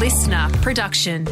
listener 0.00 0.48
production. 0.62 1.26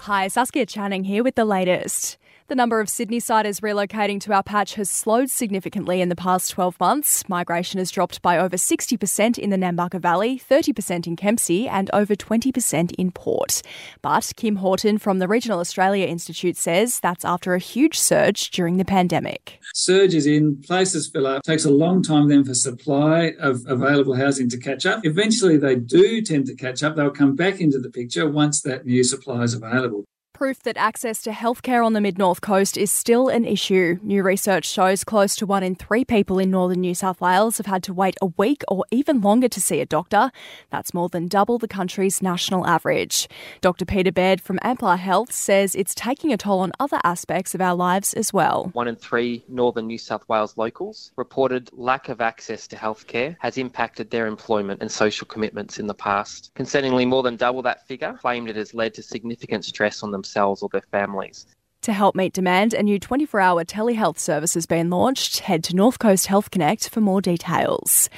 Hi, 0.00 0.28
Saskia 0.28 0.66
Channing 0.66 1.02
here 1.02 1.24
with 1.24 1.34
the 1.34 1.46
latest. 1.46 2.17
The 2.48 2.54
number 2.54 2.80
of 2.80 2.88
Sydney 2.88 3.20
siders 3.20 3.60
relocating 3.60 4.18
to 4.22 4.32
our 4.32 4.42
patch 4.42 4.76
has 4.76 4.88
slowed 4.88 5.28
significantly 5.28 6.00
in 6.00 6.08
the 6.08 6.16
past 6.16 6.50
12 6.52 6.80
months. 6.80 7.28
Migration 7.28 7.76
has 7.76 7.90
dropped 7.90 8.22
by 8.22 8.38
over 8.38 8.56
60% 8.56 9.36
in 9.36 9.50
the 9.50 9.58
Nambucca 9.58 10.00
Valley, 10.00 10.40
30% 10.40 11.06
in 11.06 11.14
Kempsey, 11.14 11.68
and 11.68 11.90
over 11.92 12.14
20% 12.14 12.92
in 12.92 13.12
Port. 13.12 13.60
But 14.00 14.32
Kim 14.36 14.56
Houghton 14.56 14.96
from 14.96 15.18
the 15.18 15.28
Regional 15.28 15.60
Australia 15.60 16.06
Institute 16.06 16.56
says 16.56 17.00
that's 17.00 17.22
after 17.22 17.52
a 17.52 17.58
huge 17.58 17.98
surge 17.98 18.48
during 18.48 18.78
the 18.78 18.84
pandemic. 18.86 19.60
Surges 19.74 20.26
in, 20.26 20.56
places 20.62 21.10
fill 21.12 21.26
up, 21.26 21.42
takes 21.42 21.66
a 21.66 21.70
long 21.70 22.02
time 22.02 22.28
then 22.28 22.44
for 22.44 22.54
supply 22.54 23.34
of 23.40 23.60
available 23.68 24.14
housing 24.14 24.48
to 24.48 24.58
catch 24.58 24.86
up. 24.86 25.04
Eventually, 25.04 25.58
they 25.58 25.76
do 25.76 26.22
tend 26.22 26.46
to 26.46 26.54
catch 26.54 26.82
up. 26.82 26.96
They'll 26.96 27.10
come 27.10 27.36
back 27.36 27.60
into 27.60 27.78
the 27.78 27.90
picture 27.90 28.26
once 28.26 28.62
that 28.62 28.86
new 28.86 29.04
supply 29.04 29.42
is 29.42 29.52
available 29.52 30.06
proof 30.38 30.62
that 30.62 30.76
access 30.76 31.20
to 31.20 31.30
healthcare 31.30 31.84
on 31.84 31.94
the 31.94 32.00
mid 32.00 32.16
north 32.16 32.40
coast 32.40 32.76
is 32.76 32.92
still 32.92 33.26
an 33.26 33.44
issue. 33.44 33.98
New 34.04 34.22
research 34.22 34.66
shows 34.66 35.02
close 35.02 35.34
to 35.34 35.44
one 35.44 35.64
in 35.64 35.74
three 35.74 36.04
people 36.04 36.38
in 36.38 36.48
northern 36.48 36.80
New 36.80 36.94
South 36.94 37.20
Wales 37.20 37.56
have 37.56 37.66
had 37.66 37.82
to 37.82 37.92
wait 37.92 38.14
a 38.22 38.26
week 38.26 38.62
or 38.68 38.84
even 38.92 39.20
longer 39.20 39.48
to 39.48 39.60
see 39.60 39.80
a 39.80 39.84
doctor. 39.84 40.30
That's 40.70 40.94
more 40.94 41.08
than 41.08 41.26
double 41.26 41.58
the 41.58 41.66
country's 41.66 42.22
national 42.22 42.68
average. 42.68 43.26
Dr. 43.60 43.84
Peter 43.84 44.12
Baird 44.12 44.40
from 44.40 44.60
Amplar 44.60 44.96
Health 44.96 45.32
says 45.32 45.74
it's 45.74 45.92
taking 45.92 46.32
a 46.32 46.36
toll 46.36 46.60
on 46.60 46.70
other 46.78 47.00
aspects 47.02 47.52
of 47.52 47.60
our 47.60 47.74
lives 47.74 48.14
as 48.14 48.32
well. 48.32 48.70
One 48.74 48.86
in 48.86 48.94
three 48.94 49.42
northern 49.48 49.88
New 49.88 49.98
South 49.98 50.22
Wales 50.28 50.56
locals 50.56 51.10
reported 51.16 51.68
lack 51.72 52.08
of 52.08 52.20
access 52.20 52.68
to 52.68 52.76
healthcare 52.76 53.34
has 53.40 53.58
impacted 53.58 54.08
their 54.12 54.28
employment 54.28 54.82
and 54.82 54.92
social 54.92 55.26
commitments 55.26 55.80
in 55.80 55.88
the 55.88 55.94
past. 55.94 56.52
Concerningly, 56.54 57.08
more 57.08 57.24
than 57.24 57.34
double 57.34 57.62
that 57.62 57.88
figure 57.88 58.16
claimed 58.20 58.48
it 58.48 58.54
has 58.54 58.72
led 58.72 58.94
to 58.94 59.02
significant 59.02 59.64
stress 59.64 60.04
on 60.04 60.12
them 60.12 60.22
themselves 60.28 60.62
or 60.62 60.68
their 60.70 60.82
families. 60.90 61.46
To 61.82 61.92
help 61.92 62.16
meet 62.16 62.32
demand, 62.32 62.74
a 62.74 62.82
new 62.82 62.98
24 62.98 63.40
hour 63.40 63.64
telehealth 63.64 64.18
service 64.18 64.54
has 64.54 64.66
been 64.66 64.90
launched. 64.90 65.40
Head 65.40 65.62
to 65.64 65.76
North 65.76 65.98
Coast 65.98 66.26
Health 66.26 66.50
Connect 66.50 66.88
for 66.88 67.00
more 67.00 67.20
details. 67.20 68.08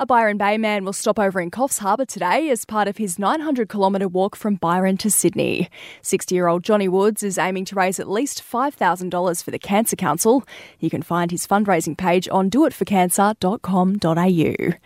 A 0.00 0.06
Byron 0.06 0.36
Bay 0.36 0.58
man 0.58 0.84
will 0.84 0.92
stop 0.92 1.18
over 1.18 1.40
in 1.40 1.50
Coffs 1.50 1.78
Harbour 1.78 2.04
today 2.04 2.50
as 2.50 2.64
part 2.64 2.86
of 2.86 2.98
his 2.98 3.18
900 3.18 3.68
kilometre 3.68 4.06
walk 4.06 4.36
from 4.36 4.54
Byron 4.54 4.96
to 4.98 5.10
Sydney. 5.10 5.68
60 6.02 6.34
year 6.34 6.46
old 6.46 6.62
Johnny 6.62 6.86
Woods 6.86 7.24
is 7.24 7.38
aiming 7.38 7.64
to 7.66 7.74
raise 7.74 7.98
at 7.98 8.08
least 8.08 8.40
$5,000 8.40 9.42
for 9.42 9.50
the 9.50 9.58
Cancer 9.58 9.96
Council. 9.96 10.44
You 10.78 10.90
can 10.90 11.02
find 11.02 11.32
his 11.32 11.48
fundraising 11.48 11.96
page 11.96 12.28
on 12.30 12.48
doitforcancer.com.au. 12.48 14.78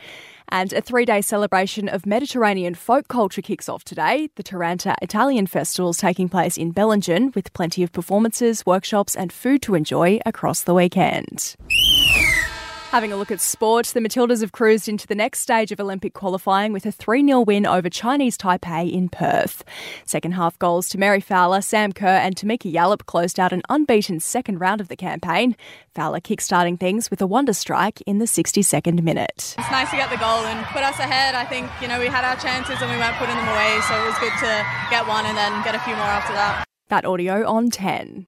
And 0.53 0.75
a 0.75 0.83
three 0.83 1.07
day 1.07 1.23
celebration 1.23 1.89
of 1.89 2.05
Mediterranean 2.05 2.75
folk 2.75 3.09
culture 3.09 3.41
kicks 3.41 3.71
off 3.71 3.85
today. 3.85 4.29
The 4.35 4.43
Taranta 4.43 4.95
Italian 5.01 5.47
Festival 5.47 5.91
is 5.91 5.97
taking 5.97 6.29
place 6.29 6.59
in 6.59 6.75
Bellingen 6.75 7.35
with 7.35 7.55
plenty 7.55 7.83
of 7.83 7.91
performances, 7.91 8.67
workshops, 8.67 9.17
and 9.17 9.33
food 9.33 9.63
to 9.63 9.75
enjoy 9.75 10.21
across 10.27 10.63
the 10.63 10.75
weekend. 10.75 11.57
Having 12.93 13.13
a 13.15 13.17
look 13.17 13.31
at 13.31 13.41
sport, 13.41 13.87
the 13.87 14.01
Matildas 14.01 14.43
have 14.43 14.53
cruised 14.53 14.87
into 14.87 15.07
the 15.07 15.15
next 15.15 15.41
stage 15.41 15.73
of 15.73 15.81
Olympic 15.81 16.13
qualifying 16.13 16.75
with 16.75 16.85
a 16.85 16.93
3 16.93 17.25
0 17.25 17.41
win 17.41 17.65
over 17.65 17.89
Chinese 17.89 18.37
Taipei 18.37 18.93
in 18.93 19.09
Perth. 19.09 19.65
Second 20.05 20.33
half 20.33 20.59
goals 20.59 20.91
to 20.91 20.99
Mary 20.99 21.23
Fowler, 21.23 21.63
Sam 21.63 21.95
Kerr, 21.95 22.07
and 22.07 22.37
Tameka 22.37 22.71
Yallop 22.71 23.07
closed 23.07 23.41
out 23.41 23.51
an 23.51 23.63
unbeaten 23.71 24.21
second 24.21 24.59
round 24.61 24.83
of 24.83 24.89
the 24.89 24.97
campaign. 24.97 25.57
Fowler 25.95 26.21
kick-starting 26.21 26.77
things 26.77 27.11
with 27.11 27.23
a 27.23 27.27
wonder 27.27 27.55
strike 27.55 28.03
in 28.03 28.19
the 28.19 28.27
62nd 28.27 29.03
minute. 29.03 29.55
It's 29.59 29.71
nice 29.71 29.89
to 29.89 29.97
get 29.97 30.11
the 30.11 30.19
goal 30.19 30.45
and 30.45 30.63
put 30.67 30.83
us 30.83 30.99
ahead. 30.99 31.35
I 31.35 31.47
think, 31.47 31.71
you 31.81 31.89
know, 31.89 31.99
we 31.99 32.09
had 32.09 32.27
our 32.27 32.37
chances 32.37 32.77
and 32.83 32.91
we 32.91 32.99
weren't 32.99 33.17
putting 33.17 33.37
them 33.37 33.49
away, 33.49 33.81
so 33.89 33.95
it 34.03 34.05
was 34.05 34.19
good 34.19 34.37
to 34.41 34.67
get 34.91 35.09
one 35.09 35.25
and 35.25 35.35
then 35.39 35.65
get 35.65 35.75
a 35.75 35.81
few 35.81 35.97
more 35.97 36.05
after 36.05 36.35
that. 36.35 36.67
That 36.91 37.07
audio 37.07 37.49
on 37.49 37.71
10. 37.71 38.27